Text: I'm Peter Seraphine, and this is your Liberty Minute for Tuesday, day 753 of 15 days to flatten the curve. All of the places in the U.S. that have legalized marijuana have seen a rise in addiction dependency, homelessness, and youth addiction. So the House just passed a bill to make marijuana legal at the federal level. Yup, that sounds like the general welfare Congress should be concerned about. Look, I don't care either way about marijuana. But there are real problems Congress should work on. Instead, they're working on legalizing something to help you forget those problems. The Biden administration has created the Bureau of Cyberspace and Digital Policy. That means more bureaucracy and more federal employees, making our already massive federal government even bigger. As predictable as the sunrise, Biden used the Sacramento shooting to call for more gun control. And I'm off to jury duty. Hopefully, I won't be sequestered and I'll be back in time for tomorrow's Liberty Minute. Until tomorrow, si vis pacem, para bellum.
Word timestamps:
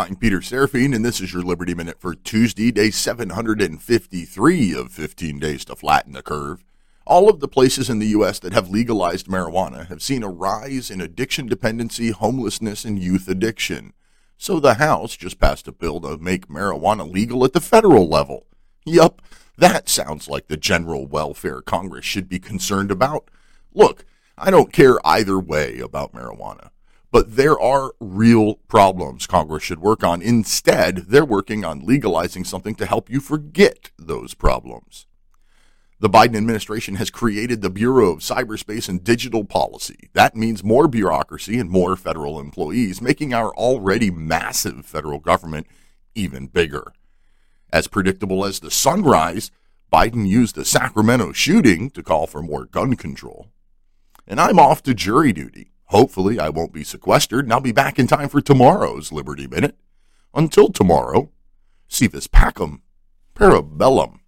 I'm 0.00 0.16
Peter 0.16 0.40
Seraphine, 0.40 0.94
and 0.94 1.04
this 1.04 1.20
is 1.20 1.34
your 1.34 1.42
Liberty 1.42 1.74
Minute 1.74 2.00
for 2.00 2.14
Tuesday, 2.14 2.70
day 2.70 2.90
753 2.90 4.74
of 4.74 4.90
15 4.90 5.38
days 5.38 5.62
to 5.66 5.76
flatten 5.76 6.14
the 6.14 6.22
curve. 6.22 6.64
All 7.06 7.28
of 7.28 7.40
the 7.40 7.46
places 7.46 7.90
in 7.90 7.98
the 7.98 8.06
U.S. 8.06 8.38
that 8.38 8.54
have 8.54 8.70
legalized 8.70 9.26
marijuana 9.26 9.88
have 9.88 10.00
seen 10.00 10.22
a 10.22 10.30
rise 10.30 10.90
in 10.90 11.02
addiction 11.02 11.48
dependency, 11.48 12.12
homelessness, 12.12 12.86
and 12.86 12.98
youth 12.98 13.28
addiction. 13.28 13.92
So 14.38 14.58
the 14.58 14.74
House 14.74 15.18
just 15.18 15.38
passed 15.38 15.68
a 15.68 15.72
bill 15.72 16.00
to 16.00 16.16
make 16.16 16.48
marijuana 16.48 17.06
legal 17.06 17.44
at 17.44 17.52
the 17.52 17.60
federal 17.60 18.08
level. 18.08 18.46
Yup, 18.86 19.20
that 19.58 19.90
sounds 19.90 20.28
like 20.28 20.48
the 20.48 20.56
general 20.56 21.06
welfare 21.06 21.60
Congress 21.60 22.06
should 22.06 22.26
be 22.26 22.38
concerned 22.38 22.90
about. 22.90 23.30
Look, 23.74 24.06
I 24.38 24.50
don't 24.50 24.72
care 24.72 24.96
either 25.06 25.38
way 25.38 25.78
about 25.78 26.14
marijuana. 26.14 26.70
But 27.12 27.34
there 27.36 27.58
are 27.58 27.92
real 27.98 28.56
problems 28.68 29.26
Congress 29.26 29.64
should 29.64 29.80
work 29.80 30.04
on. 30.04 30.22
Instead, 30.22 31.06
they're 31.08 31.24
working 31.24 31.64
on 31.64 31.84
legalizing 31.84 32.44
something 32.44 32.76
to 32.76 32.86
help 32.86 33.10
you 33.10 33.20
forget 33.20 33.90
those 33.98 34.34
problems. 34.34 35.06
The 35.98 36.08
Biden 36.08 36.36
administration 36.36 36.94
has 36.94 37.10
created 37.10 37.60
the 37.60 37.68
Bureau 37.68 38.12
of 38.12 38.20
Cyberspace 38.20 38.88
and 38.88 39.04
Digital 39.04 39.44
Policy. 39.44 40.08
That 40.14 40.34
means 40.34 40.64
more 40.64 40.88
bureaucracy 40.88 41.58
and 41.58 41.68
more 41.68 41.94
federal 41.94 42.40
employees, 42.40 43.02
making 43.02 43.34
our 43.34 43.54
already 43.54 44.10
massive 44.10 44.86
federal 44.86 45.18
government 45.18 45.66
even 46.14 46.46
bigger. 46.46 46.92
As 47.70 47.86
predictable 47.86 48.46
as 48.46 48.60
the 48.60 48.70
sunrise, 48.70 49.50
Biden 49.92 50.26
used 50.26 50.54
the 50.54 50.64
Sacramento 50.64 51.32
shooting 51.32 51.90
to 51.90 52.02
call 52.02 52.26
for 52.26 52.42
more 52.42 52.64
gun 52.64 52.96
control. 52.96 53.48
And 54.26 54.40
I'm 54.40 54.58
off 54.58 54.82
to 54.84 54.94
jury 54.94 55.32
duty. 55.32 55.72
Hopefully, 55.90 56.38
I 56.38 56.50
won't 56.50 56.72
be 56.72 56.84
sequestered 56.84 57.44
and 57.44 57.52
I'll 57.52 57.60
be 57.60 57.72
back 57.72 57.98
in 57.98 58.06
time 58.06 58.28
for 58.28 58.40
tomorrow's 58.40 59.10
Liberty 59.10 59.48
Minute. 59.48 59.76
Until 60.32 60.68
tomorrow, 60.68 61.32
si 61.88 62.06
vis 62.06 62.28
pacem, 62.28 62.82
para 63.34 63.60
bellum. 63.60 64.19